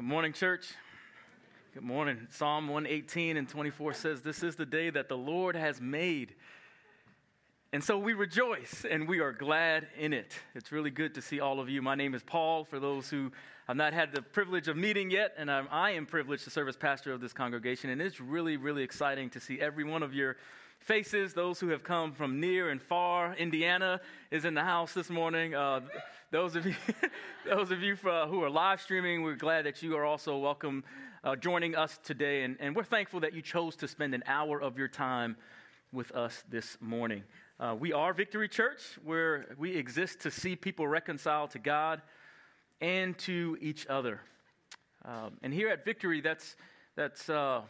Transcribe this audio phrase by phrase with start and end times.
[0.00, 0.64] Good morning, church.
[1.74, 2.26] Good morning.
[2.30, 6.36] Psalm 118 and 24 says, This is the day that the Lord has made.
[7.74, 10.32] And so we rejoice and we are glad in it.
[10.54, 11.82] It's really good to see all of you.
[11.82, 13.30] My name is Paul, for those who
[13.66, 16.68] have not had the privilege of meeting yet, and I'm, I am privileged to serve
[16.68, 17.90] as pastor of this congregation.
[17.90, 20.38] And it's really, really exciting to see every one of your
[20.80, 23.34] faces, those who have come from near and far.
[23.34, 25.54] Indiana is in the house this morning.
[25.54, 25.80] Uh,
[26.30, 26.74] those of you,
[27.46, 30.82] those of you for, who are live streaming, we're glad that you are also welcome
[31.22, 32.42] uh, joining us today.
[32.44, 35.36] And, and, we're thankful that you chose to spend an hour of your time
[35.92, 37.24] with us this morning.
[37.58, 42.00] Uh, we are Victory Church, where we exist to see people reconciled to God
[42.80, 44.20] and to each other.
[45.04, 46.56] Um, and here at Victory, that's,
[46.96, 47.62] that's uh,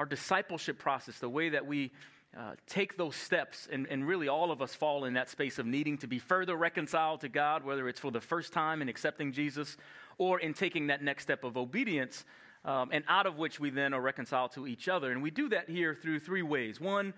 [0.00, 1.90] our discipleship process, the way that we
[2.34, 5.66] uh, take those steps, and, and really all of us fall in that space of
[5.66, 9.30] needing to be further reconciled to God, whether it's for the first time in accepting
[9.30, 9.76] Jesus
[10.16, 12.24] or in taking that next step of obedience,
[12.64, 15.12] um, and out of which we then are reconciled to each other.
[15.12, 16.80] And we do that here through three ways.
[16.80, 17.12] One,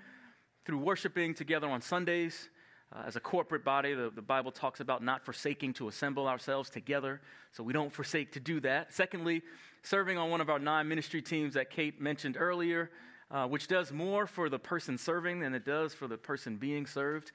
[0.65, 2.49] through worshiping together on Sundays.
[2.95, 6.69] Uh, as a corporate body, the, the Bible talks about not forsaking to assemble ourselves
[6.69, 7.21] together,
[7.53, 8.93] so we don't forsake to do that.
[8.93, 9.43] Secondly,
[9.83, 12.91] serving on one of our nine ministry teams that Kate mentioned earlier
[13.33, 16.87] uh, which does more for the person serving than it does for the person being
[16.87, 17.33] served.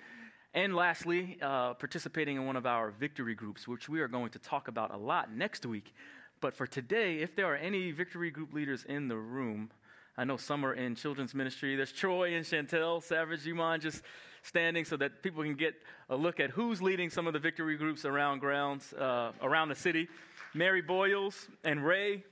[0.54, 4.40] And lastly, uh, participating in one of our victory groups, which we are going to
[4.40, 5.94] talk about a lot next week.
[6.40, 9.72] But for today, if there are any victory group leaders in the room,
[10.18, 11.76] I know some are in children's ministry.
[11.76, 13.46] There's Troy and Chantel Savage.
[13.46, 14.04] You mind just
[14.48, 15.76] standing so that people can get
[16.10, 19.76] a look at who's leading some of the victory groups around grounds, uh, around the
[19.76, 20.08] city.
[20.54, 22.24] Mary Boyles and Ray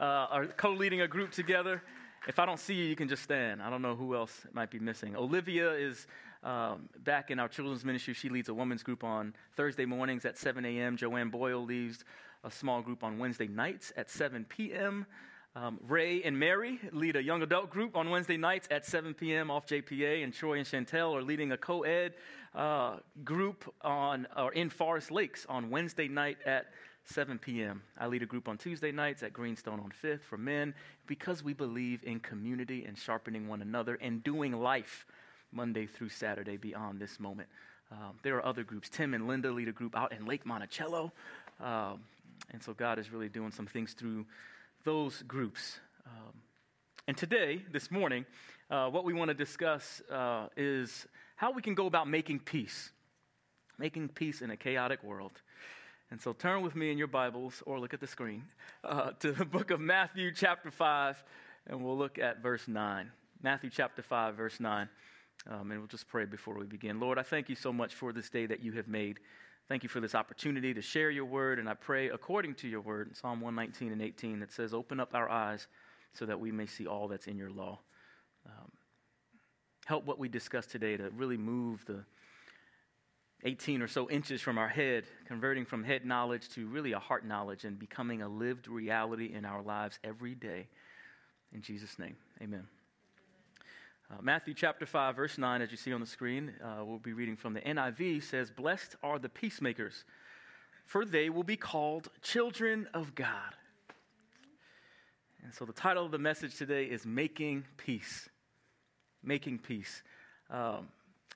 [0.00, 1.82] uh, are co leading a group together.
[2.26, 3.62] If I don't see you, you can just stand.
[3.62, 5.14] I don't know who else might be missing.
[5.14, 6.06] Olivia is
[6.42, 8.14] um, back in our children's ministry.
[8.14, 10.96] She leads a women's group on Thursday mornings at 7 a.m.
[10.96, 12.04] Joanne Boyle leads
[12.42, 15.06] a small group on Wednesday nights at 7 p.m.
[15.56, 19.52] Um, Ray and Mary lead a young adult group on Wednesday nights at 7 p.m.
[19.52, 22.14] off JPA, and Troy and Chantel are leading a co-ed
[22.56, 26.66] uh, group on or in Forest Lakes on Wednesday night at
[27.04, 27.82] 7 p.m.
[27.96, 30.74] I lead a group on Tuesday nights at Greenstone on 5th for men
[31.06, 35.06] because we believe in community and sharpening one another and doing life
[35.52, 37.48] Monday through Saturday beyond this moment.
[37.92, 38.88] Um, there are other groups.
[38.88, 41.12] Tim and Linda lead a group out in Lake Monticello.
[41.60, 42.00] Um,
[42.50, 44.26] and so God is really doing some things through
[44.84, 45.80] those groups.
[46.06, 46.32] Um,
[47.08, 48.26] and today, this morning,
[48.70, 51.06] uh, what we want to discuss uh, is
[51.36, 52.90] how we can go about making peace,
[53.78, 55.32] making peace in a chaotic world.
[56.10, 58.44] And so turn with me in your Bibles or look at the screen
[58.84, 61.24] uh, to the book of Matthew, chapter 5,
[61.66, 63.10] and we'll look at verse 9.
[63.42, 64.88] Matthew, chapter 5, verse 9.
[65.50, 67.00] Um, and we'll just pray before we begin.
[67.00, 69.18] Lord, I thank you so much for this day that you have made.
[69.68, 72.82] Thank you for this opportunity to share your word, and I pray according to your
[72.82, 75.66] word in Psalm 119 and 18 that says, Open up our eyes
[76.12, 77.80] so that we may see all that's in your law.
[78.46, 78.70] Um,
[79.86, 82.04] help what we discuss today to really move the
[83.44, 87.26] 18 or so inches from our head, converting from head knowledge to really a heart
[87.26, 90.68] knowledge and becoming a lived reality in our lives every day.
[91.52, 92.66] In Jesus' name, amen.
[94.10, 97.14] Uh, Matthew chapter 5, verse 9, as you see on the screen, uh, we'll be
[97.14, 100.04] reading from the NIV, says, Blessed are the peacemakers,
[100.84, 103.54] for they will be called children of God.
[105.42, 108.28] And so the title of the message today is Making Peace.
[109.22, 110.02] Making Peace.
[110.50, 110.88] Um,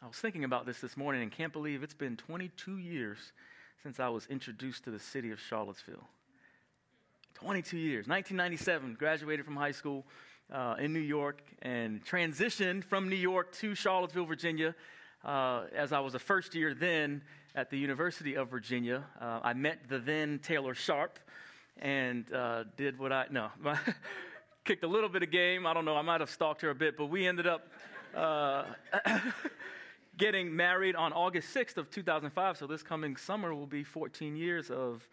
[0.02, 3.32] I was thinking about this this morning and can't believe it's been 22 years
[3.82, 6.06] since I was introduced to the city of Charlottesville.
[7.34, 8.06] 22 years.
[8.06, 10.04] 1997, graduated from high school
[10.52, 14.74] uh, in New York and transitioned from New York to Charlottesville, Virginia.
[15.24, 17.22] Uh, as I was a first year then
[17.54, 21.18] at the University of Virginia, uh, I met the then Taylor Sharp
[21.80, 23.48] and uh, did what I, no,
[24.64, 25.66] kicked a little bit of game.
[25.66, 27.68] I don't know, I might have stalked her a bit, but we ended up.
[28.14, 28.64] Uh,
[30.18, 32.58] getting married on August 6th of 2005.
[32.58, 35.08] So this coming summer will be 14 years of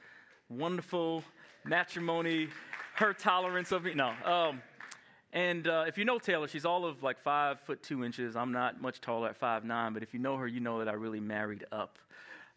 [0.49, 1.23] wonderful
[1.63, 2.47] matrimony,
[2.95, 3.93] her tolerance of me.
[3.93, 4.13] No.
[4.25, 4.61] Um,
[5.35, 8.35] and uh, if you know Taylor, she's all of like five foot two inches.
[8.35, 10.87] I'm not much taller at five nine, but if you know her, you know that
[10.87, 11.99] I really married up.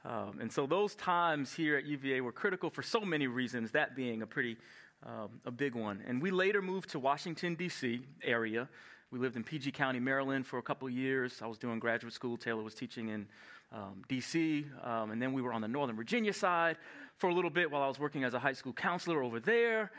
[0.07, 3.95] Um, and so those times here at UVA were critical for so many reasons, that
[3.95, 4.57] being a pretty
[5.05, 6.03] um, a big one.
[6.07, 8.01] And we later moved to Washington, D.C.
[8.23, 8.69] area
[9.11, 11.41] we lived in PG County, Maryland for a couple years.
[11.43, 12.37] I was doing graduate school.
[12.37, 13.27] Taylor was teaching in
[13.73, 14.67] um, DC.
[14.87, 16.77] Um, and then we were on the Northern Virginia side
[17.17, 19.93] for a little bit while I was working as a high school counselor over there.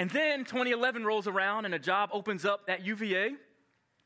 [0.00, 3.34] And then 2011 rolls around and a job opens up at UVA.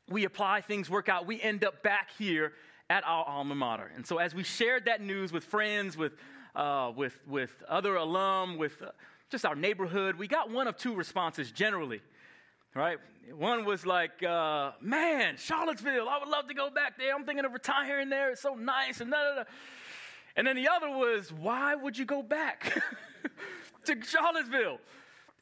[0.09, 1.25] We apply, things work out.
[1.25, 2.51] We end up back here
[2.89, 3.89] at our alma mater.
[3.95, 6.11] And so as we shared that news with friends, with,
[6.53, 8.87] uh, with, with other alum, with uh,
[9.29, 12.01] just our neighborhood, we got one of two responses generally,
[12.75, 12.97] right?
[13.33, 17.15] One was like, uh, man, Charlottesville, I would love to go back there.
[17.15, 18.31] I'm thinking of retiring there.
[18.31, 18.99] It's so nice.
[18.99, 19.43] And, da, da, da.
[20.35, 22.83] and then the other was, why would you go back
[23.85, 24.79] to Charlottesville?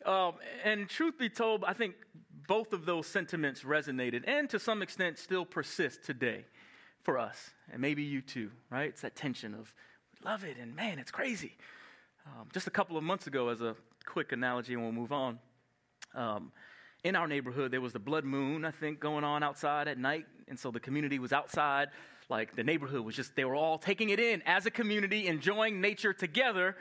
[0.06, 0.34] Um,
[0.64, 1.96] and truth be told, I think
[2.48, 6.46] both of those sentiments resonated and to some extent still persist today
[7.02, 7.52] for us.
[7.72, 8.90] And maybe you too, right?
[8.90, 9.74] It's that tension of
[10.24, 11.58] love it and man, it's crazy.
[12.26, 15.40] Um, just a couple of months ago, as a quick analogy, and we'll move on.
[16.16, 16.52] Um,
[17.04, 20.26] in our neighborhood, there was the blood moon, I think, going on outside at night.
[20.48, 21.90] And so the community was outside.
[22.30, 25.82] Like the neighborhood was just, they were all taking it in as a community, enjoying
[25.82, 26.78] nature together.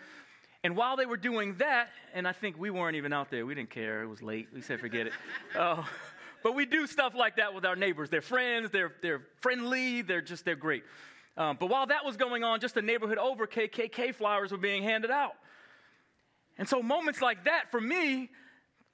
[0.64, 3.54] And while they were doing that, and I think we weren't even out there, we
[3.54, 5.12] didn't care, it was late, we said forget it.
[5.58, 5.82] Uh,
[6.44, 8.10] but we do stuff like that with our neighbors.
[8.10, 10.84] They're friends, they're, they're friendly, they're just, they're great.
[11.36, 14.84] Um, but while that was going on, just a neighborhood over, KKK flowers were being
[14.84, 15.32] handed out.
[16.58, 18.30] And so moments like that, for me,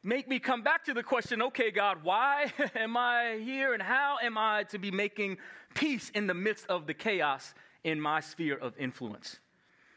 [0.02, 4.16] make me come back to the question okay, God, why am I here and how
[4.22, 5.36] am I to be making
[5.74, 7.52] peace in the midst of the chaos
[7.84, 9.38] in my sphere of influence?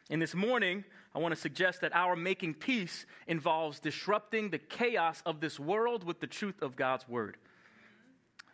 [0.10, 0.84] And this morning,
[1.14, 6.04] I want to suggest that our making peace involves disrupting the chaos of this world
[6.04, 7.38] with the truth of God's word.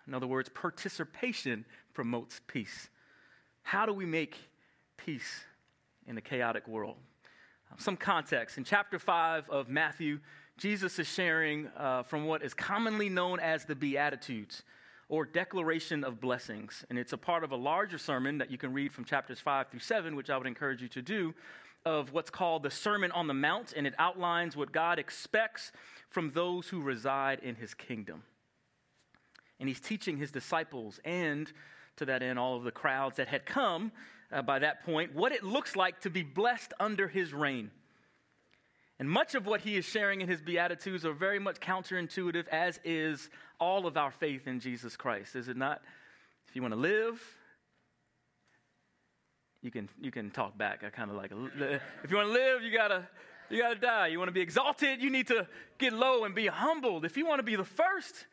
[0.08, 2.90] In other words, participation promotes peace.
[3.62, 4.38] How do we make
[4.96, 5.42] peace
[6.08, 6.96] in a chaotic world?
[7.78, 8.58] Some context.
[8.58, 10.20] In chapter 5 of Matthew,
[10.58, 14.64] Jesus is sharing uh, from what is commonly known as the Beatitudes
[15.10, 16.86] or declaration of blessings.
[16.90, 19.68] And it's a part of a larger sermon that you can read from chapters 5
[19.68, 21.36] through 7, which I would encourage you to do
[21.88, 25.72] of what's called the Sermon on the Mount, and it outlines what God expects
[26.10, 28.24] from those who reside in his kingdom.
[29.58, 31.50] And he's teaching his disciples and,
[31.96, 33.94] to that end, all of the crowds that had come
[34.34, 37.72] uh, by that point, what it looks like to be blessed under his reign.
[39.00, 42.82] And much of what he is sharing in his Beatitudes are very much counterintuitive, as
[42.84, 43.30] is
[43.62, 45.82] all of our faith in Jesus Christ, is it not?
[46.50, 47.37] If you want to live,
[49.68, 50.86] you can you can talk back.
[50.86, 53.06] I kind of like if you want to live, you gotta
[53.50, 54.08] you gotta die.
[54.08, 55.46] You want to be exalted, you need to
[55.78, 57.04] get low and be humbled.
[57.04, 58.28] If you want to be the first,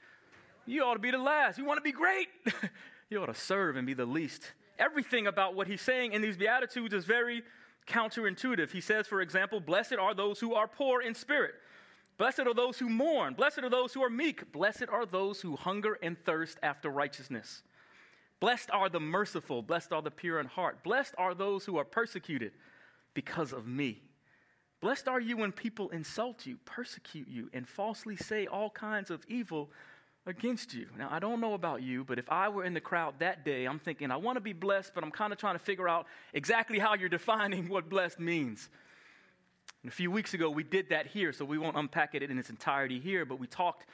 [0.64, 1.58] you ought to be the last.
[1.58, 2.28] You want to be great,
[3.10, 4.52] you ought to serve and be the least.
[4.78, 7.42] Everything about what he's saying in these beatitudes is very
[7.88, 8.70] counterintuitive.
[8.70, 11.56] He says, for example, blessed are those who are poor in spirit.
[12.16, 13.34] Blessed are those who mourn.
[13.34, 14.52] Blessed are those who are meek.
[14.52, 17.64] Blessed are those who hunger and thirst after righteousness.
[18.44, 21.85] Blessed are the merciful, blessed are the pure in heart, blessed are those who are
[21.85, 22.52] persecuted
[23.14, 24.02] because of me.
[24.82, 29.25] Blessed are you when people insult you, persecute you, and falsely say all kinds of
[29.29, 29.70] evil
[30.26, 30.88] against you.
[30.99, 33.64] Now, I don't know about you, but if I were in the crowd that day,
[33.64, 36.06] I'm thinking, I want to be blessed, but I'm kind of trying to figure out
[36.35, 38.69] exactly how you're defining what blessed means.
[39.82, 42.38] And a few weeks ago, we did that here, so we won't unpack it in
[42.38, 43.87] its entirety here, but we talked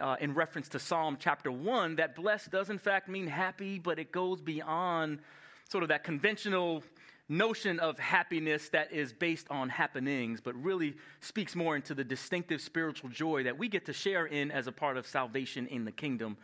[0.00, 3.98] uh, in reference to Psalm chapter 1 that blessed does in fact mean happy, but
[3.98, 5.20] it goes beyond
[5.68, 6.82] sort of that conventional
[7.28, 12.60] notion of happiness that is based on happenings, but really speaks more into the distinctive
[12.60, 15.92] spiritual joy that we get to share in as a part of salvation in the
[15.92, 16.36] kingdom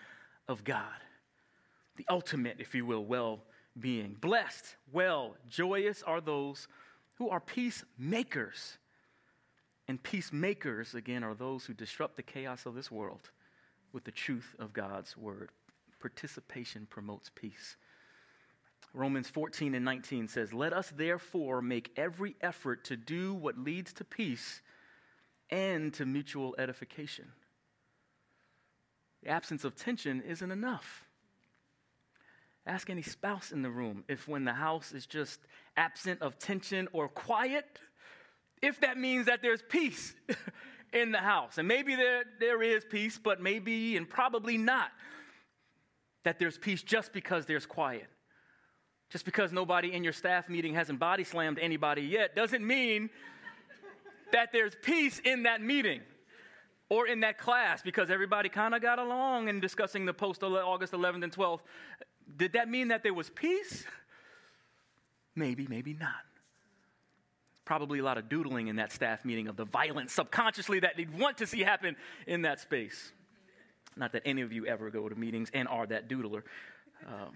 [0.49, 0.87] of God.
[1.96, 3.44] The ultimate, if you will, well
[3.78, 4.16] being.
[4.20, 6.66] Blessed, well, joyous are those
[7.14, 8.78] who are peacemakers.
[9.88, 13.30] And peacemakers, again, are those who disrupt the chaos of this world
[13.92, 15.50] with the truth of God's word.
[16.00, 17.76] Participation promotes peace.
[18.94, 23.92] Romans 14 and 19 says, Let us therefore make every effort to do what leads
[23.94, 24.61] to peace
[25.50, 27.26] and to mutual edification.
[29.22, 31.04] The absence of tension isn't enough.
[32.66, 35.40] Ask any spouse in the room if, when the house is just
[35.76, 37.80] absent of tension or quiet,
[38.61, 40.14] if that means that there's peace
[40.92, 41.58] in the house.
[41.58, 44.90] And maybe there, there is peace, but maybe and probably not
[46.25, 48.06] that there's peace just because there's quiet.
[49.11, 53.11] Just because nobody in your staff meeting hasn't body slammed anybody yet doesn't mean
[54.32, 56.00] that there's peace in that meeting
[56.88, 60.92] or in that class because everybody kind of got along in discussing the post August
[60.92, 61.61] 11th and 12th.
[62.37, 63.84] Did that mean that there was peace?
[65.34, 66.32] Maybe, maybe not
[67.64, 71.16] probably a lot of doodling in that staff meeting of the violence subconsciously that they'd
[71.19, 73.12] want to see happen in that space.
[73.97, 76.42] Not that any of you ever go to meetings and are that doodler.
[77.07, 77.33] Um,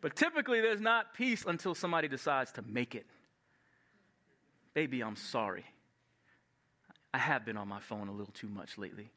[0.00, 3.06] but typically, there's not peace until somebody decides to make it.
[4.74, 5.64] Baby, I'm sorry.
[7.12, 9.10] I have been on my phone a little too much lately.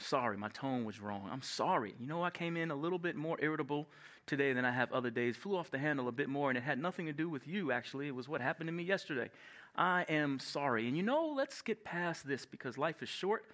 [0.00, 1.28] Sorry, my tone was wrong.
[1.30, 1.94] I'm sorry.
[2.00, 3.86] You know, I came in a little bit more irritable
[4.26, 6.62] today than I have other days, flew off the handle a bit more, and it
[6.62, 8.08] had nothing to do with you, actually.
[8.08, 9.28] It was what happened to me yesterday.
[9.76, 10.88] I am sorry.
[10.88, 13.44] And you know, let's get past this because life is short.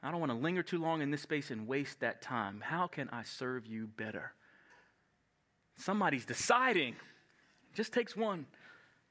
[0.00, 2.60] I don't want to linger too long in this space and waste that time.
[2.64, 4.32] How can I serve you better?
[5.76, 8.46] Somebody's deciding, it just takes one,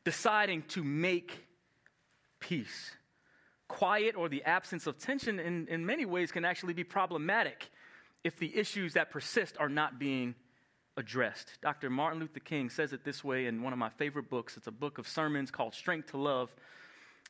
[0.05, 1.45] deciding to make
[2.39, 2.91] peace.
[3.67, 7.69] Quiet or the absence of tension, in, in many ways, can actually be problematic
[8.23, 10.35] if the issues that persist are not being
[10.97, 11.59] addressed.
[11.61, 11.89] Dr.
[11.89, 14.57] Martin Luther King says it this way in one of my favorite books.
[14.57, 16.53] It's a book of sermons called Strength to Love.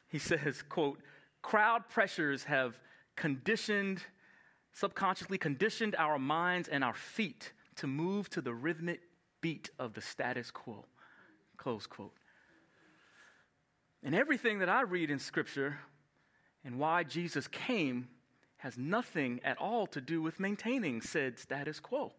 [0.08, 1.00] He says, quote,
[1.42, 2.80] crowd pressures have
[3.16, 4.02] conditioned,
[4.74, 9.02] subconsciously conditioned our minds and our feet to move to the rhythmic
[9.42, 10.86] beat of the status quo.
[11.58, 12.14] Close quote.
[14.04, 15.80] And everything that I read in Scripture
[16.68, 18.10] and why Jesus came
[18.58, 22.12] has nothing at all to do with maintaining said status quo.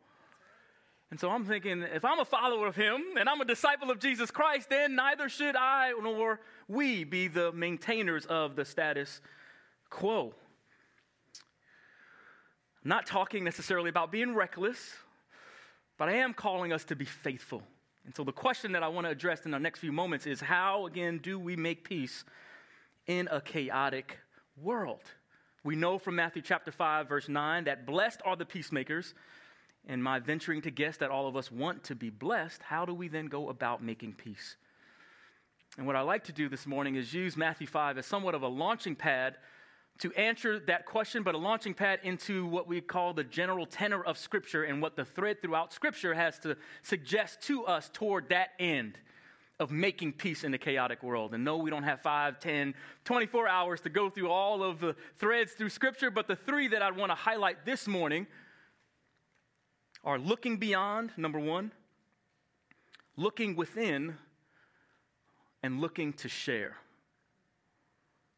[1.10, 3.98] And so I'm thinking, if I'm a follower of him and I'm a disciple of
[3.98, 9.20] Jesus Christ, then neither should I nor we be the maintainers of the status
[9.90, 10.32] quo.
[12.82, 14.94] I'm not talking necessarily about being reckless,
[15.98, 17.62] but I am calling us to be faithful.
[18.06, 20.40] And so the question that I want to address in our next few moments is
[20.40, 22.24] how, again, do we make peace
[23.06, 24.16] in a chaotic
[24.62, 25.02] world?
[25.64, 29.14] We know from Matthew chapter 5, verse 9, that blessed are the peacemakers.
[29.86, 32.92] And my venturing to guess that all of us want to be blessed, how do
[32.92, 34.56] we then go about making peace?
[35.76, 38.42] And what I like to do this morning is use Matthew 5 as somewhat of
[38.42, 39.36] a launching pad
[40.00, 44.02] to answer that question, but a launching pad into what we call the general tenor
[44.02, 48.50] of Scripture and what the thread throughout Scripture has to suggest to us toward that
[48.58, 48.98] end
[49.60, 51.34] of making peace in a chaotic world.
[51.34, 52.74] And no, we don't have 5, 10,
[53.04, 56.82] 24 hours to go through all of the threads through Scripture, but the three that
[56.82, 58.26] I want to highlight this morning
[60.04, 61.72] are looking beyond, number one,
[63.16, 64.16] looking within,
[65.62, 66.76] and looking to share.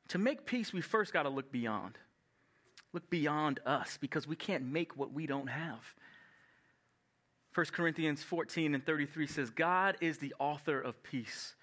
[0.09, 1.99] To make peace, we first got to look beyond.
[2.93, 5.95] Look beyond us because we can't make what we don't have.
[7.55, 11.55] 1 Corinthians 14 and 33 says, God is the author of peace.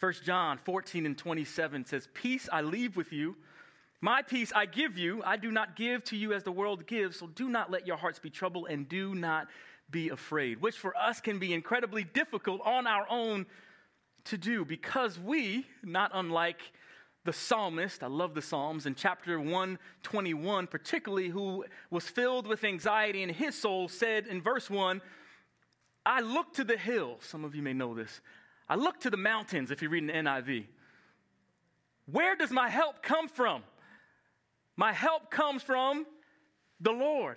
[0.00, 3.36] 1 John 14 and 27 says, Peace I leave with you.
[4.00, 5.22] My peace I give you.
[5.24, 7.18] I do not give to you as the world gives.
[7.18, 9.48] So do not let your hearts be troubled and do not
[9.90, 13.46] be afraid, which for us can be incredibly difficult on our own
[14.24, 16.60] to do because we, not unlike
[17.26, 23.22] the psalmist, I love the Psalms, in chapter 121, particularly, who was filled with anxiety
[23.22, 25.02] in his soul, said in verse 1,
[26.06, 27.24] I look to the hills.
[27.24, 28.20] Some of you may know this.
[28.68, 30.66] I look to the mountains, if you read an NIV.
[32.10, 33.62] Where does my help come from?
[34.76, 36.06] My help comes from
[36.80, 37.36] the Lord.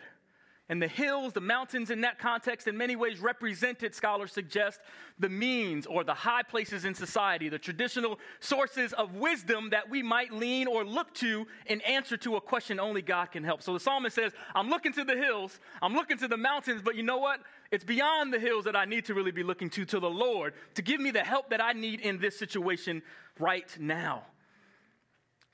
[0.70, 4.80] And the hills, the mountains in that context, in many ways represented, scholars suggest,
[5.18, 10.04] the means or the high places in society, the traditional sources of wisdom that we
[10.04, 13.64] might lean or look to in answer to a question only God can help.
[13.64, 16.96] So the psalmist says, I'm looking to the hills, I'm looking to the mountains, but
[16.96, 17.40] you know what?
[17.72, 20.54] It's beyond the hills that I need to really be looking to, to the Lord,
[20.76, 23.02] to give me the help that I need in this situation
[23.40, 24.24] right now.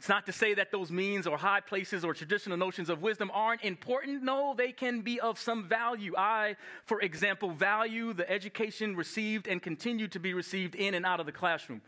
[0.06, 3.32] It's not to say that those means or high places or traditional notions of wisdom
[3.34, 4.22] aren't important.
[4.22, 6.14] No, they can be of some value.
[6.16, 11.20] I, for example, value the education received and continue to be received in and out
[11.20, 11.82] of the classroom.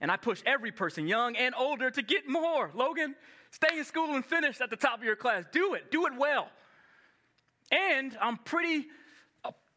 [0.00, 2.72] And I push every person, young and older, to get more.
[2.74, 3.14] Logan,
[3.52, 5.44] stay in school and finish at the top of your class.
[5.52, 6.48] Do it, do it well.
[7.70, 8.86] And I'm pretty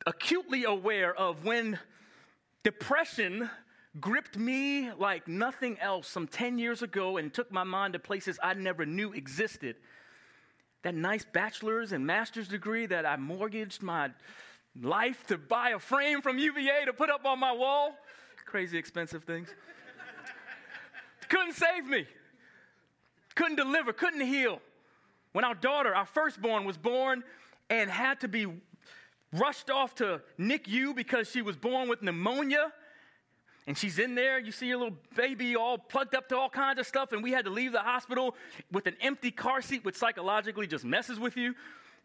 [0.08, 1.78] acutely aware of when
[2.64, 3.52] depression
[4.00, 8.40] gripped me like nothing else some 10 years ago and took my mind to places
[8.42, 9.76] I never knew existed.
[10.84, 14.12] That nice bachelor's and master's degree that I mortgaged my
[14.82, 17.98] life to buy a frame from UVA to put up on my wall.
[18.46, 19.50] Crazy expensive things.
[21.30, 22.06] couldn't save me,
[23.36, 24.62] couldn't deliver, couldn't heal.
[25.34, 27.24] When our daughter, our firstborn, was born
[27.70, 28.48] and had to be
[29.34, 32.72] rushed off to NICU because she was born with pneumonia
[33.68, 34.40] and she's in there.
[34.40, 37.32] You see your little baby all plugged up to all kinds of stuff, and we
[37.32, 38.36] had to leave the hospital
[38.72, 41.54] with an empty car seat, which psychologically just messes with you.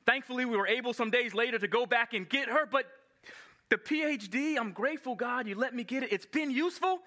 [0.05, 2.87] Thankfully, we were able some days later to go back and get her, but
[3.69, 6.13] the PhD, I'm grateful, God, you let me get it.
[6.13, 6.99] It's been useful.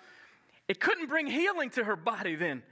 [0.68, 2.64] It couldn't bring healing to her body then.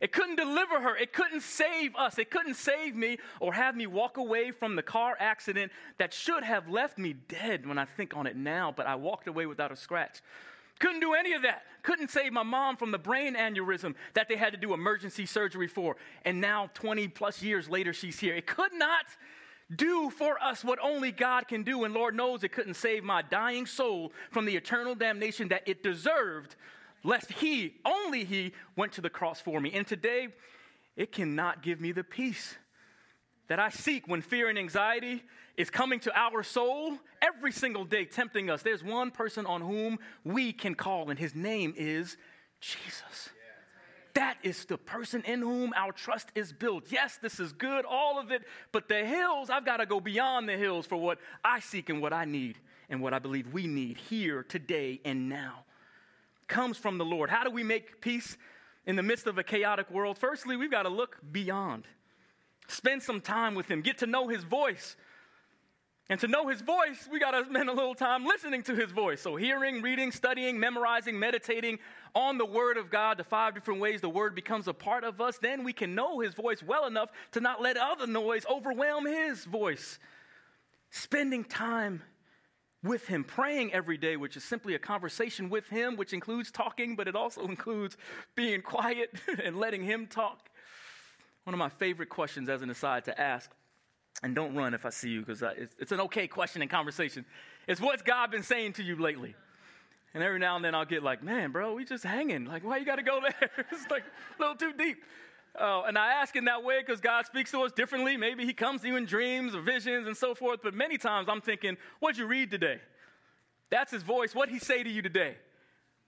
[0.00, 0.94] It couldn't deliver her.
[0.94, 2.18] It couldn't save us.
[2.18, 6.44] It couldn't save me or have me walk away from the car accident that should
[6.44, 9.72] have left me dead when I think on it now, but I walked away without
[9.72, 10.20] a scratch.
[10.78, 11.62] Couldn't do any of that.
[11.82, 15.68] Couldn't save my mom from the brain aneurysm that they had to do emergency surgery
[15.68, 15.96] for.
[16.24, 18.34] And now, 20 plus years later, she's here.
[18.34, 19.06] It could not
[19.74, 21.84] do for us what only God can do.
[21.84, 25.82] And Lord knows it couldn't save my dying soul from the eternal damnation that it
[25.82, 26.56] deserved,
[27.02, 29.72] lest He, only He, went to the cross for me.
[29.72, 30.28] And today,
[30.96, 32.56] it cannot give me the peace
[33.48, 35.22] that I seek when fear and anxiety
[35.56, 38.62] is coming to our soul every single day, tempting us.
[38.62, 42.16] There's one person on whom we can call, and his name is
[42.60, 43.30] Jesus.
[44.14, 46.84] That is the person in whom our trust is built.
[46.88, 50.48] Yes, this is good, all of it, but the hills, I've got to go beyond
[50.48, 52.58] the hills for what I seek and what I need
[52.88, 55.64] and what I believe we need here, today, and now.
[56.48, 57.28] Comes from the Lord.
[57.28, 58.38] How do we make peace
[58.86, 60.16] in the midst of a chaotic world?
[60.16, 61.86] Firstly, we've got to look beyond.
[62.68, 64.96] Spend some time with Him, get to know His voice.
[66.08, 68.92] And to know his voice, we got to spend a little time listening to his
[68.92, 69.20] voice.
[69.20, 71.80] So, hearing, reading, studying, memorizing, meditating
[72.14, 75.20] on the word of God, the five different ways the word becomes a part of
[75.20, 79.04] us, then we can know his voice well enough to not let other noise overwhelm
[79.04, 79.98] his voice.
[80.90, 82.02] Spending time
[82.84, 86.94] with him, praying every day, which is simply a conversation with him, which includes talking,
[86.94, 87.96] but it also includes
[88.36, 89.10] being quiet
[89.44, 90.50] and letting him talk.
[91.42, 93.50] One of my favorite questions, as an aside, to ask,
[94.22, 97.24] and don't run if I see you, because it's, it's an okay question and conversation,
[97.66, 99.34] It's what's God been saying to you lately?
[100.14, 102.46] And every now and then I'll get like, man, bro, we just hanging.
[102.46, 103.50] Like, why you got to go there?
[103.70, 104.98] it's like a little too deep.
[105.58, 108.16] Uh, and I ask in that way because God speaks to us differently.
[108.16, 110.60] Maybe He comes to you in dreams or visions and so forth.
[110.62, 112.80] But many times I'm thinking, what'd you read today?
[113.70, 114.34] That's His voice.
[114.34, 115.36] What'd He say to you today?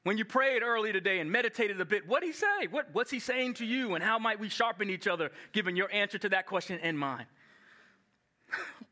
[0.05, 2.67] When you prayed early today and meditated a bit, what'd He say?
[2.71, 3.95] What, what's He saying to you?
[3.95, 7.27] And how might we sharpen each other, given your answer to that question and mine?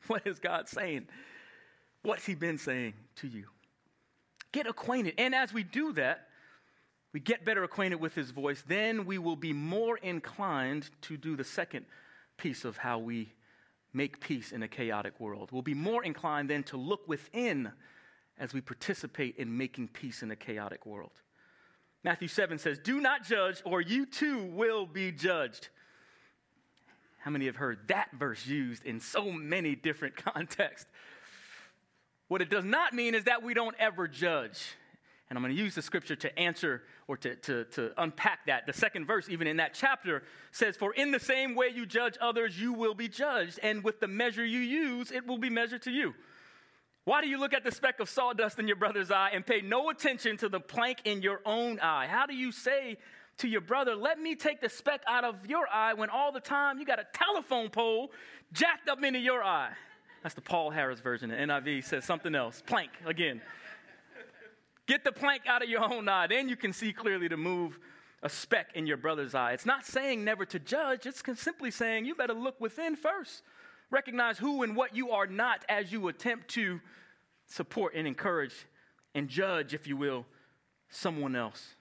[0.09, 1.07] what is God saying?
[2.03, 3.45] What's He been saying to you?
[4.53, 5.15] Get acquainted.
[5.19, 6.29] And as we do that,
[7.17, 11.35] we get better acquainted with his voice, then we will be more inclined to do
[11.35, 11.87] the second
[12.37, 13.33] piece of how we
[13.95, 15.49] make peace in a chaotic world.
[15.51, 17.73] We'll be more inclined then to look within
[18.39, 21.13] as we participate in making peace in a chaotic world.
[22.05, 25.71] Matthew 7 says, Do not judge, or you too will be judged.
[27.26, 30.89] How many have heard that verse used in so many different contexts?
[32.28, 34.62] What it does not mean is that we don't ever judge.
[35.28, 38.69] And I'm going to use the scripture to answer or to, to, to unpack that.
[38.69, 42.17] The second verse, even in that chapter, says, For in the same way you judge
[42.21, 45.82] others, you will be judged, and with the measure you use, it will be measured
[45.82, 46.15] to you.
[47.06, 49.62] Why do you look at the speck of sawdust in your brother's eye and pay
[49.62, 52.06] no attention to the plank in your own eye?
[52.06, 52.99] How do you say
[53.39, 56.41] to your brother, Let me take the speck out of your eye when all the
[56.41, 58.11] time you got a telephone pole
[58.53, 59.73] jacked up into your eye?
[60.23, 61.31] That's the Paul Harris version.
[61.31, 62.63] The NIV says something else.
[62.67, 63.41] Plank again.
[64.87, 66.27] Get the plank out of your own eye.
[66.27, 67.79] Then you can see clearly to move
[68.23, 69.53] a speck in your brother's eye.
[69.53, 73.43] It's not saying never to judge, it's simply saying you better look within first.
[73.91, 76.81] Recognize who and what you are not as you attempt to
[77.47, 78.67] support and encourage
[79.15, 80.27] and judge, if you will,
[80.89, 81.77] someone else.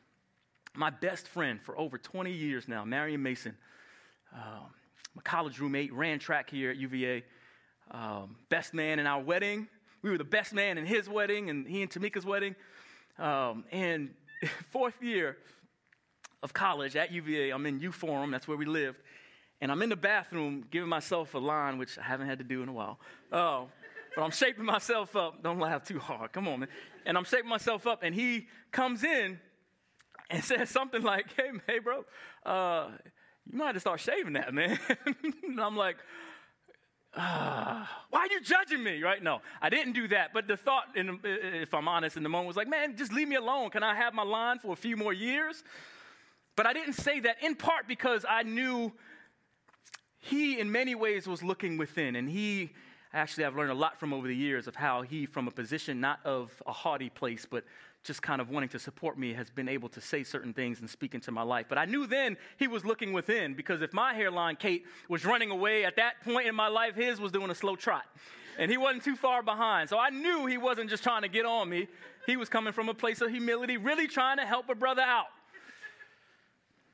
[0.75, 3.55] My best friend for over 20 years now, Marion Mason,
[4.33, 4.67] um,
[5.15, 7.23] my college roommate, ran track here at UVA
[7.91, 9.67] um, best man in our wedding.
[10.01, 12.55] We were the best man in his wedding and he and Tamika's wedding.
[13.17, 14.09] Um, and
[14.71, 15.37] fourth year
[16.43, 18.99] of college at UVA, I'm in U Forum, that's where we lived.
[19.61, 22.61] And I'm in the bathroom giving myself a line, which I haven't had to do
[22.61, 22.99] in a while.
[23.31, 23.69] Oh,
[24.15, 25.41] but I'm shaping myself up.
[25.41, 26.33] Don't laugh too hard.
[26.33, 26.69] Come on, man.
[27.05, 29.39] And I'm shaping myself up, and he comes in
[30.29, 32.03] and says something like, Hey, hey, bro,
[32.45, 32.91] uh,
[33.51, 34.79] you might have to start shaving that, man.
[35.43, 35.97] and I'm like,
[37.15, 39.01] uh, why are you judging me?
[39.01, 39.23] Right?
[39.23, 40.33] No, I didn't do that.
[40.33, 43.27] But the thought, in, if I'm honest, in the moment was like, man, just leave
[43.27, 43.69] me alone.
[43.69, 45.63] Can I have my line for a few more years?
[46.55, 48.91] But I didn't say that in part because I knew
[50.19, 52.15] he, in many ways, was looking within.
[52.15, 52.71] And he,
[53.15, 55.99] actually, I've learned a lot from over the years of how he, from a position
[55.99, 57.63] not of a haughty place, but
[58.03, 60.89] just kind of wanting to support me, has been able to say certain things and
[60.89, 61.65] speak into my life.
[61.67, 65.49] But I knew then he was looking within because if my hairline, Kate, was running
[65.49, 68.05] away at that point in my life, his was doing a slow trot.
[68.59, 69.89] And he wasn't too far behind.
[69.89, 71.87] So I knew he wasn't just trying to get on me.
[72.25, 75.27] He was coming from a place of humility, really trying to help a brother out.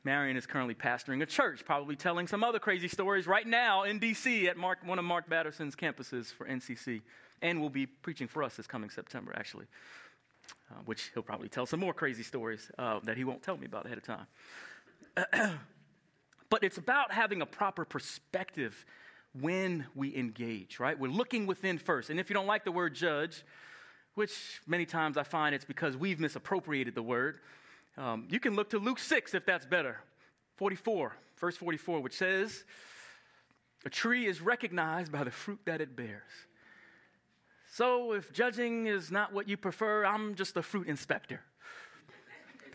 [0.04, 4.00] Marion is currently pastoring a church, probably telling some other crazy stories right now in
[4.00, 7.02] DC at Mark, one of Mark Batterson's campuses for NCC,
[7.42, 9.68] and will be preaching for us this coming September, actually
[10.72, 13.66] uh, which he'll probably tell some more crazy stories uh, that he won't tell me
[13.66, 14.28] about ahead of time.
[16.50, 18.86] but it's about having a proper perspective
[19.40, 20.98] when we engage, right?
[21.00, 22.10] We're looking within first.
[22.10, 23.44] And if you don't like the word judge,
[24.16, 27.40] which many times I find it's because we've misappropriated the word.
[27.98, 30.00] Um, you can look to Luke 6 if that's better.
[30.58, 32.64] 44, verse 44, which says,
[33.86, 36.22] A tree is recognized by the fruit that it bears.
[37.74, 41.42] So if judging is not what you prefer, I'm just a fruit inspector.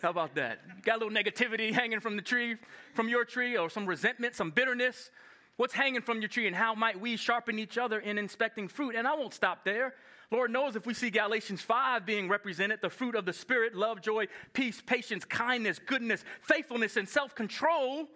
[0.01, 0.83] How about that?
[0.83, 2.55] Got a little negativity hanging from the tree,
[2.93, 5.09] from your tree, or some resentment, some bitterness.
[5.55, 8.95] What's hanging from your tree, and how might we sharpen each other in inspecting fruit?
[8.95, 9.95] And I won't stop there.
[10.29, 14.01] Lord knows if we see Galatians 5 being represented, the fruit of the Spirit, love,
[14.01, 18.07] joy, peace, patience, kindness, goodness, faithfulness, and self control,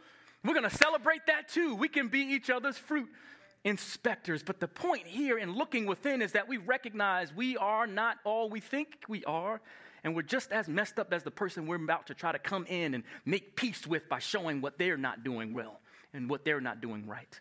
[0.43, 1.75] we're going to celebrate that too.
[1.75, 3.07] We can be each other's fruit
[3.63, 4.43] inspectors.
[4.43, 8.49] But the point here in looking within is that we recognize we are not all
[8.49, 9.61] we think we are,
[10.03, 12.65] and we're just as messed up as the person we're about to try to come
[12.65, 15.79] in and make peace with by showing what they're not doing well
[16.13, 17.39] and what they're not doing right.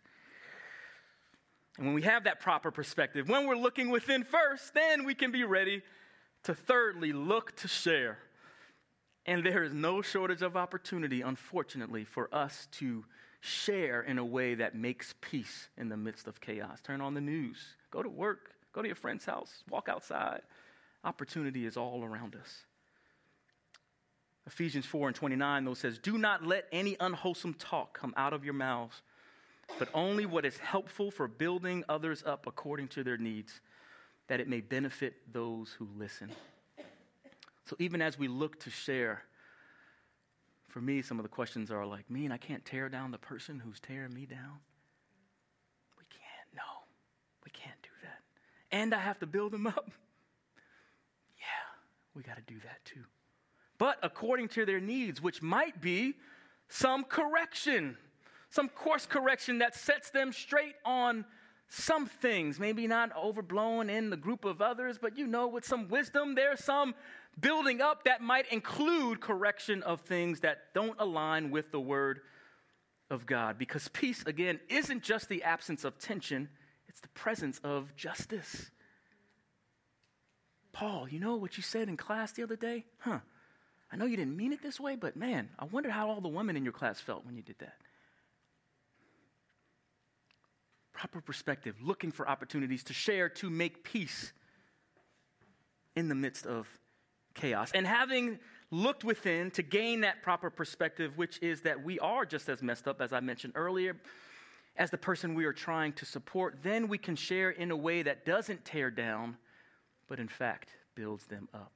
[1.80, 5.32] And when we have that proper perspective, when we're looking within first, then we can
[5.32, 5.80] be ready
[6.42, 8.18] to thirdly look to share.
[9.24, 13.06] And there is no shortage of opportunity, unfortunately, for us to
[13.40, 16.82] share in a way that makes peace in the midst of chaos.
[16.82, 17.56] Turn on the news,
[17.90, 20.42] go to work, go to your friend's house, walk outside.
[21.02, 22.66] Opportunity is all around us.
[24.46, 28.44] Ephesians 4 and 29, though, says, Do not let any unwholesome talk come out of
[28.44, 29.00] your mouths
[29.78, 33.60] but only what is helpful for building others up according to their needs,
[34.28, 36.30] that it may benefit those who listen.
[37.64, 39.22] So even as we look to share,
[40.68, 43.58] for me, some of the questions are like, mean I can't tear down the person
[43.58, 44.58] who's tearing me down?
[45.98, 46.84] We can't, no.
[47.44, 48.20] We can't do that.
[48.70, 49.90] And I have to build them up.
[51.38, 51.78] Yeah,
[52.14, 53.04] we got to do that too.
[53.78, 56.14] But according to their needs, which might be
[56.68, 57.96] some correction
[58.50, 61.24] some course correction that sets them straight on
[61.68, 65.88] some things, maybe not overblown in the group of others, but you know, with some
[65.88, 66.94] wisdom, there's some
[67.40, 72.20] building up that might include correction of things that don't align with the word
[73.08, 73.56] of God.
[73.56, 76.48] Because peace, again, isn't just the absence of tension,
[76.88, 78.72] it's the presence of justice.
[80.72, 82.84] Paul, you know what you said in class the other day?
[82.98, 83.20] Huh.
[83.92, 86.28] I know you didn't mean it this way, but man, I wonder how all the
[86.28, 87.74] women in your class felt when you did that
[91.00, 94.34] proper perspective, looking for opportunities to share, to make peace
[95.96, 96.68] in the midst of
[97.32, 97.70] chaos.
[97.72, 98.38] And having
[98.70, 102.86] looked within to gain that proper perspective, which is that we are just as messed
[102.86, 103.96] up as I mentioned earlier,
[104.76, 108.02] as the person we are trying to support, then we can share in a way
[108.02, 109.38] that doesn't tear down,
[110.06, 111.72] but in fact builds them up.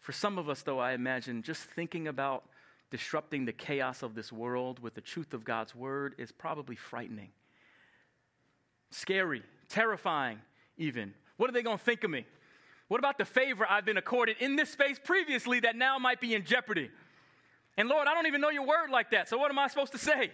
[0.00, 2.44] For some of us, though, I imagine just thinking about
[2.90, 7.30] disrupting the chaos of this world with the truth of God's word is probably frightening
[8.90, 10.38] scary, terrifying,
[10.76, 11.14] even.
[11.36, 12.26] What are they going to think of me?
[12.88, 16.34] What about the favor I've been accorded in this space previously that now might be
[16.34, 16.90] in jeopardy?
[17.76, 19.92] And Lord, I don't even know your word like that, so what am I supposed
[19.92, 20.30] to say?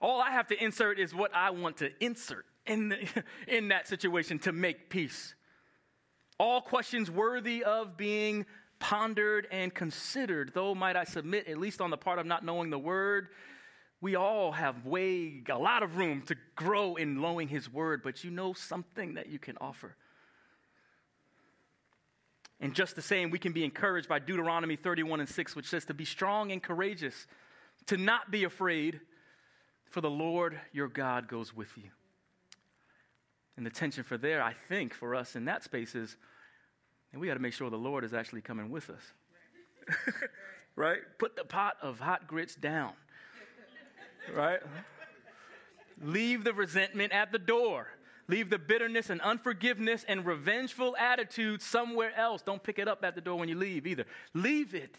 [0.00, 3.08] All I have to insert is what I want to insert in, the,
[3.48, 5.34] in that situation to make peace.
[6.38, 8.44] All questions worthy of being
[8.78, 12.70] pondered and considered, though, might I submit, at least on the part of not knowing
[12.70, 13.28] the word,
[14.04, 18.22] we all have way, a lot of room to grow in knowing His Word, but
[18.22, 19.96] you know something that you can offer.
[22.60, 25.86] And just the same, we can be encouraged by Deuteronomy 31 and 6, which says
[25.86, 27.26] to be strong and courageous,
[27.86, 29.00] to not be afraid,
[29.88, 31.88] for the Lord your God goes with you.
[33.56, 36.18] And the tension for there, I think, for us in that space is,
[37.12, 40.04] and we got to make sure the Lord is actually coming with us.
[40.76, 40.98] right?
[41.18, 42.92] Put the pot of hot grits down
[44.32, 44.60] right?
[46.00, 47.88] Leave the resentment at the door.
[48.26, 52.40] Leave the bitterness and unforgiveness and revengeful attitude somewhere else.
[52.42, 54.04] Don't pick it up at the door when you leave either.
[54.32, 54.96] Leave it.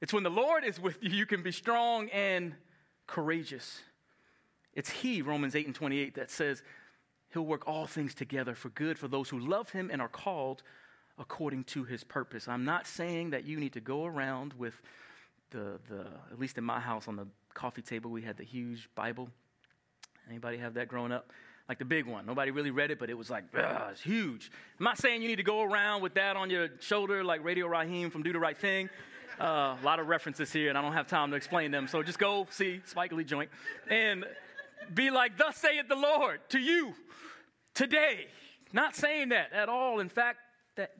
[0.00, 2.54] It's when the Lord is with you, you can be strong and
[3.06, 3.80] courageous.
[4.74, 6.62] It's He, Romans 8 and 28, that says
[7.32, 10.62] He'll work all things together for good for those who love Him and are called
[11.18, 12.46] according to His purpose.
[12.46, 14.80] I'm not saying that you need to go around with
[15.50, 18.88] the, the at least in my house on the coffee table, we had the huge
[18.94, 19.28] Bible.
[20.28, 21.30] Anybody have that growing up?
[21.68, 22.26] Like the big one.
[22.26, 24.50] Nobody really read it, but it was like, it's huge.
[24.78, 27.66] I'm not saying you need to go around with that on your shoulder like Radio
[27.66, 28.90] Raheem from Do the Right Thing.
[29.40, 31.88] Uh, a lot of references here, and I don't have time to explain them.
[31.88, 33.50] So just go see Spike Lee joint
[33.88, 34.24] and
[34.92, 36.94] be like, Thus saith the Lord to you
[37.72, 38.26] today.
[38.72, 40.00] Not saying that at all.
[40.00, 40.38] In fact,
[40.76, 40.92] that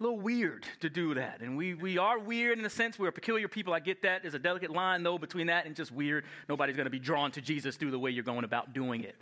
[0.00, 1.40] a little weird to do that.
[1.42, 2.98] And we, we are weird in a sense.
[2.98, 3.74] We're peculiar people.
[3.74, 4.22] I get that.
[4.22, 6.24] There's a delicate line, though, between that and just weird.
[6.48, 9.14] Nobody's going to be drawn to Jesus through the way you're going about doing it.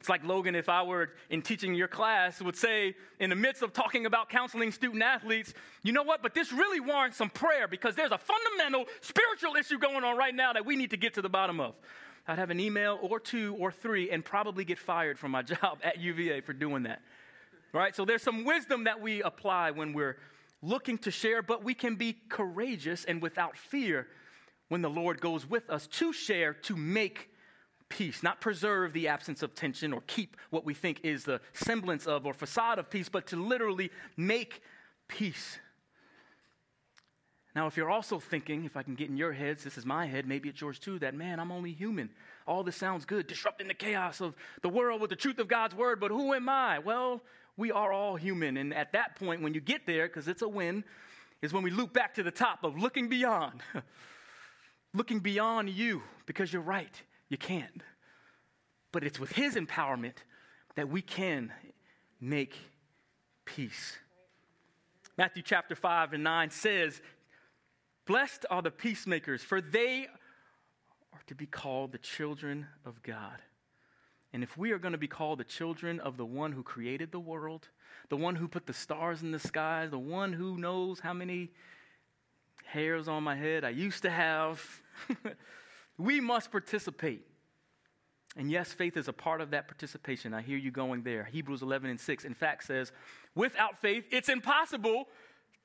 [0.00, 3.62] It's like Logan, if I were in teaching your class, would say in the midst
[3.62, 7.68] of talking about counseling student athletes, you know what, but this really warrants some prayer
[7.68, 11.14] because there's a fundamental spiritual issue going on right now that we need to get
[11.14, 11.74] to the bottom of.
[12.26, 15.78] I'd have an email or two or three and probably get fired from my job
[15.82, 17.02] at UVA for doing that.
[17.74, 17.94] Right?
[17.94, 20.16] So there's some wisdom that we apply when we're
[20.62, 24.06] looking to share, but we can be courageous and without fear
[24.68, 27.30] when the Lord goes with us to share, to make
[27.88, 32.06] peace, not preserve the absence of tension or keep what we think is the semblance
[32.06, 34.62] of or facade of peace, but to literally make
[35.08, 35.58] peace.
[37.54, 40.06] Now, if you're also thinking, if I can get in your heads, this is my
[40.06, 42.10] head, maybe it's yours too, that man, I'm only human.
[42.46, 45.74] All this sounds good, disrupting the chaos of the world with the truth of God's
[45.74, 46.80] word, but who am I?
[46.80, 47.20] Well,
[47.56, 48.56] we are all human.
[48.56, 50.84] And at that point, when you get there, because it's a win,
[51.42, 53.62] is when we loop back to the top of looking beyond.
[54.94, 57.02] looking beyond you, because you're right.
[57.28, 57.82] You can't.
[58.92, 60.16] But it's with His empowerment
[60.76, 61.52] that we can
[62.20, 62.56] make
[63.44, 63.98] peace.
[65.16, 67.00] Matthew chapter 5 and 9 says,
[68.06, 70.08] Blessed are the peacemakers, for they
[71.12, 73.40] are to be called the children of God.
[74.34, 77.10] And if we are going to be called the children of the one who created
[77.10, 77.68] the world,
[78.10, 81.52] the one who put the stars in the sky, the one who knows how many
[82.66, 84.60] hairs on my head I used to have,
[85.98, 87.26] We must participate.
[88.36, 90.34] And yes, faith is a part of that participation.
[90.34, 91.24] I hear you going there.
[91.24, 92.90] Hebrews 11 and 6, in fact, says,
[93.36, 95.06] without faith, it's impossible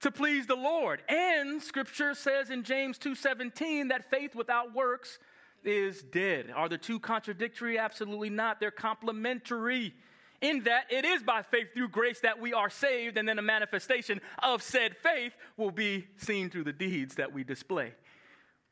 [0.02, 1.02] to please the Lord.
[1.10, 5.18] And scripture says in James 2:17 that faith without works
[5.64, 6.52] is dead.
[6.56, 7.78] Are the two contradictory?
[7.78, 8.60] Absolutely not.
[8.60, 9.94] They're complementary.
[10.42, 13.42] In that it is by faith through grace that we are saved, and then a
[13.42, 17.94] manifestation of said faith will be seen through the deeds that we display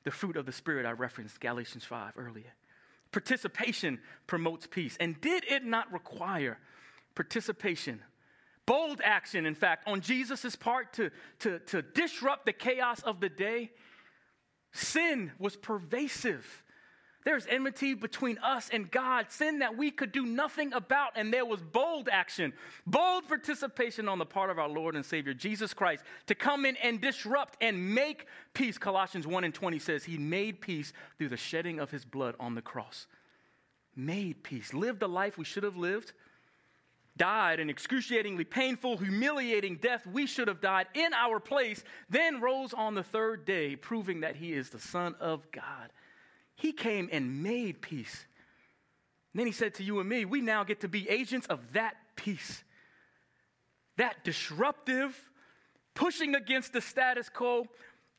[0.07, 2.53] the fruit of the Spirit I referenced Galatians 5 earlier.
[3.11, 4.95] Participation promotes peace.
[5.01, 6.59] And did it not require
[7.13, 8.01] participation?
[8.65, 13.27] Bold action, in fact, on Jesus' part to, to, to disrupt the chaos of the
[13.27, 13.71] day.
[14.71, 16.63] Sin was pervasive.
[17.27, 21.45] There's enmity between us and God, sin that we could do nothing about, and there
[21.45, 22.53] was bold action,
[22.85, 26.77] bold participation on the part of our Lord and Savior Jesus Christ to come in
[26.77, 28.77] and disrupt and make peace.
[28.77, 32.55] Colossians 1 and 20 says, He made peace through the shedding of His blood on
[32.55, 33.07] the cross.
[33.93, 36.13] Made peace, lived the life we should have lived,
[37.17, 42.73] died an excruciatingly painful, humiliating death we should have died in our place, then rose
[42.73, 45.91] on the third day, proving that He is the Son of God.
[46.57, 48.25] He came and made peace.
[49.31, 51.73] And then he said to you and me, we now get to be agents of
[51.73, 52.63] that peace.
[53.97, 55.15] That disruptive,
[55.93, 57.67] pushing against the status quo,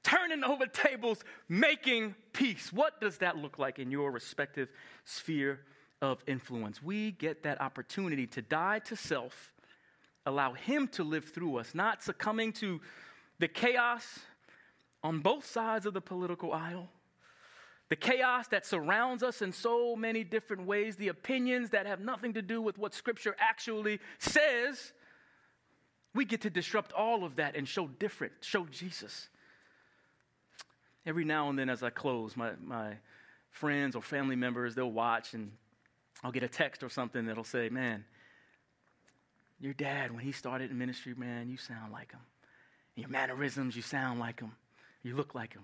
[0.05, 2.73] turning over tables, making peace.
[2.73, 4.69] What does that look like in your respective
[5.05, 5.61] sphere
[6.01, 6.81] of influence?
[6.81, 9.53] We get that opportunity to die to self,
[10.25, 12.81] allow Him to live through us, not succumbing to
[13.41, 14.21] the chaos
[15.03, 16.89] on both sides of the political aisle
[17.89, 22.35] the chaos that surrounds us in so many different ways, the opinions that have nothing
[22.35, 24.93] to do with what Scripture actually says,
[26.15, 29.29] we get to disrupt all of that and show different, show Jesus.
[31.07, 32.95] Every now and then, as I close, my, my
[33.51, 35.53] friends or family members, they'll watch and
[36.23, 38.05] I'll get a text or something that'll say, Man,
[39.61, 42.21] your dad, when he started in ministry, man, you sound like him.
[42.97, 44.53] your mannerisms, you sound like him.
[45.03, 45.63] You look like him.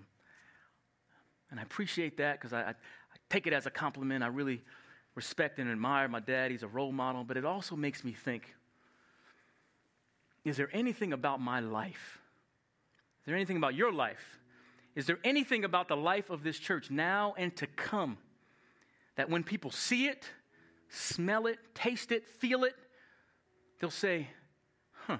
[1.51, 4.23] And I appreciate that because I, I, I, take it as a compliment.
[4.23, 4.61] I really
[5.15, 6.51] respect and admire my dad.
[6.51, 7.23] He's a role model.
[7.23, 8.53] But it also makes me think
[10.43, 12.19] is there anything about my life?
[13.21, 14.39] Is there anything about your life?
[14.95, 18.17] Is there anything about the life of this church now and to come
[19.15, 20.29] that when people see it,
[20.89, 22.75] smell it, taste it, feel it,
[23.79, 24.27] they'll say,
[24.91, 25.17] huh,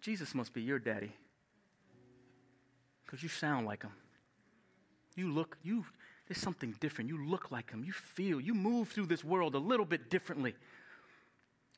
[0.00, 1.12] Jesus must be your daddy
[3.04, 3.92] because you sound like him.
[5.16, 5.84] You look, you,
[6.28, 7.08] there's something different.
[7.08, 7.84] You look like him.
[7.84, 10.54] You feel, you move through this world a little bit differently.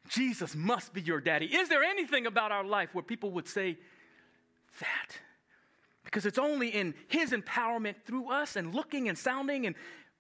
[0.08, 1.46] Jesus must be your daddy.
[1.46, 3.78] Is there anything about our life where people would say
[4.80, 5.18] that?
[6.04, 9.74] Because it's only in his empowerment through us and looking and sounding and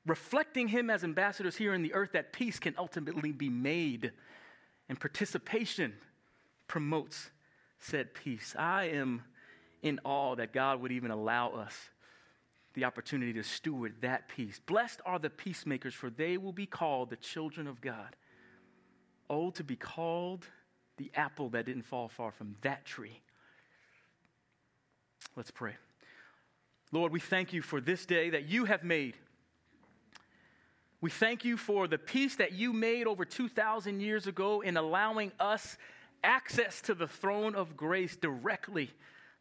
[0.06, 4.12] reflecting him as ambassadors here in the earth that peace can ultimately be made.
[4.88, 5.94] And participation
[6.66, 7.30] promotes
[7.78, 8.54] said peace.
[8.58, 9.22] I am
[9.82, 11.74] in awe that God would even allow us
[12.74, 14.60] the opportunity to steward that peace.
[14.66, 18.16] Blessed are the peacemakers, for they will be called the children of God.
[19.30, 20.46] Oh, to be called
[20.96, 23.20] the apple that didn't fall far from that tree.
[25.36, 25.76] Let's pray.
[26.92, 29.16] Lord, we thank you for this day that you have made.
[31.00, 35.32] We thank you for the peace that you made over 2,000 years ago in allowing
[35.40, 35.76] us
[36.22, 38.90] access to the throne of grace directly.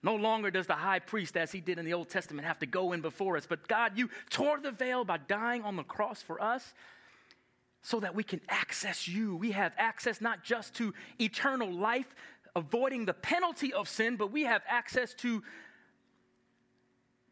[0.04, 2.66] No longer does the high priest, as he did in the Old Testament, have to
[2.66, 3.46] go in before us.
[3.48, 6.74] But God, you tore the veil by dying on the cross for us
[7.82, 9.38] so that we can access you.
[9.38, 12.14] We have access not just to eternal life,
[12.54, 15.42] avoiding the penalty of sin, but we have access to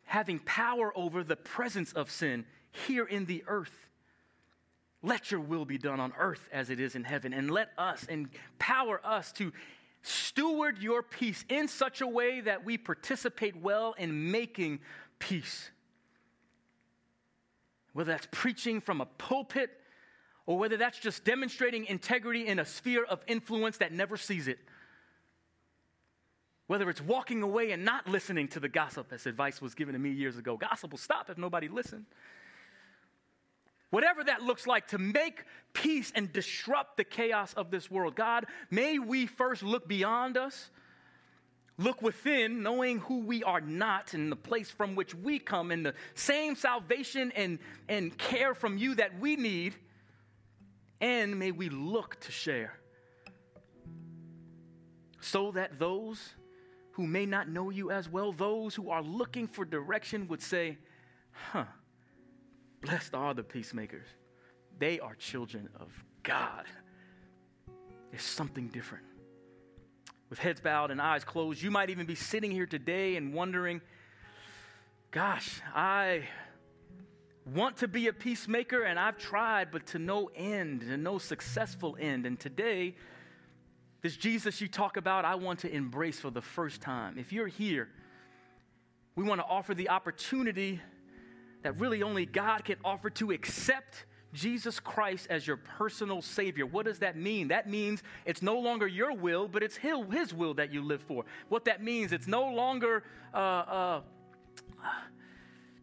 [0.06, 3.90] having power over the presence of sin here in the earth.
[5.04, 8.06] Let your will be done on earth as it is in heaven, and let us
[8.06, 9.52] empower us to
[10.02, 14.80] steward your peace in such a way that we participate well in making
[15.20, 15.70] peace.
[17.94, 19.70] Whether that's preaching from a pulpit
[20.46, 24.60] or whether that's just demonstrating integrity in a sphere of influence that never sees it.
[26.68, 30.00] Whether it's walking away and not listening to the gossip, as advice was given to
[30.00, 30.56] me years ago.
[30.56, 32.08] Gossip will stop if nobody listens.
[33.92, 38.16] Whatever that looks like to make peace and disrupt the chaos of this world.
[38.16, 40.70] God, may we first look beyond us,
[41.78, 45.86] look within, knowing who we are not and the place from which we come, and
[45.86, 49.76] the same salvation and, and care from you that we need,
[51.02, 52.74] and may we look to share
[55.20, 56.34] so that those
[56.94, 60.78] who may not know you as well, those who are looking for direction, would say,
[61.32, 61.66] huh
[62.82, 64.08] Blessed are the peacemakers.
[64.80, 65.90] They are children of
[66.24, 66.66] God.
[68.10, 69.06] There's something different.
[70.30, 73.82] With heads bowed and eyes closed, you might even be sitting here today and wondering,
[75.12, 76.24] gosh, I
[77.54, 81.98] want to be a peacemaker and I've tried, but to no end, to no successful
[82.00, 82.26] end.
[82.26, 82.96] And today,
[84.02, 87.18] this Jesus you talk about, I want to embrace for the first time.
[87.18, 87.90] If you're here,
[89.16, 90.82] we want to offer the opportunity
[91.64, 96.66] that really only God can offer to accept Jesus Christ as your personal Savior.
[96.66, 97.50] What does that mean?
[97.50, 101.26] That means it's no longer your will, but it's His will that you live for.
[101.50, 104.02] What that means, it's no longer, uh, uh,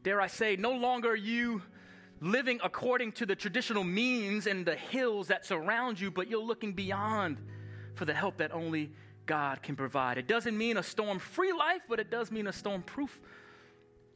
[0.02, 1.62] dare I say, no longer you
[2.20, 6.72] living according to the traditional means and the hills that surround you, but you're looking
[6.72, 7.36] beyond
[7.94, 8.90] for the help that only
[9.26, 10.18] God can provide.
[10.18, 13.20] It doesn't mean a storm free life, but it does mean a storm proof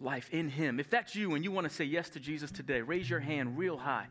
[0.02, 0.80] life in Him.
[0.80, 3.56] If that's you and you want to say yes to Jesus today, raise your hand
[3.56, 4.06] real high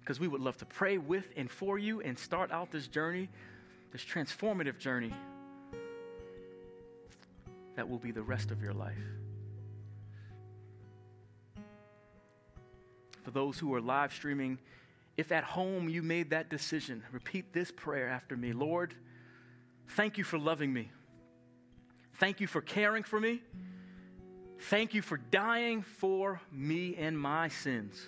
[0.00, 3.28] because we would love to pray with and for you and start out this journey,
[3.92, 5.12] this transformative journey
[7.76, 8.96] that will be the rest of your life.
[13.22, 14.58] For those who are live streaming,
[15.16, 18.94] if at home you made that decision, repeat this prayer after me Lord,
[19.90, 20.90] thank you for loving me.
[22.14, 23.40] Thank you for caring for me.
[24.66, 28.00] Thank you for dying for me and my sins.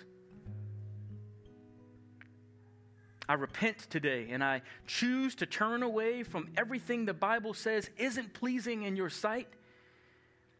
[3.27, 8.33] I repent today and I choose to turn away from everything the Bible says isn't
[8.33, 9.47] pleasing in your sight.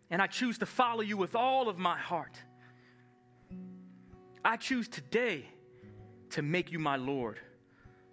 [0.09, 2.37] And I choose to follow you with all of my heart.
[4.43, 5.45] I choose today
[6.31, 7.39] to make you my Lord.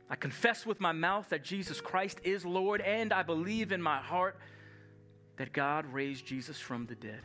[0.09, 3.99] I confess with my mouth that Jesus Christ is Lord, and I believe in my
[3.99, 4.37] heart
[5.43, 7.19] that God raised Jesus from the dead.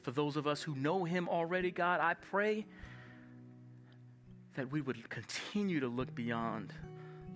[0.00, 2.64] For those of us who know him already, God, I pray
[4.54, 6.72] that we would continue to look beyond,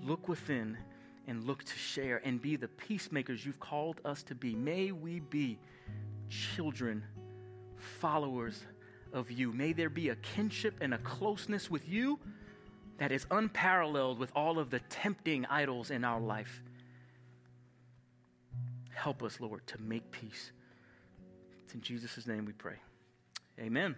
[0.03, 0.79] look within,
[1.27, 4.55] and look to share and be the peacemakers you've called us to be.
[4.55, 5.59] May we be
[6.31, 7.05] children,
[7.77, 8.65] followers
[9.13, 9.53] of you.
[9.53, 12.19] May there be a kinship and a closeness with you
[12.97, 16.63] that is unparalleled with all of the tempting idols in our life.
[19.05, 20.51] Help us, Lord, to make peace.
[21.63, 22.77] It's in Jesus' name we pray.
[23.61, 23.97] Amen.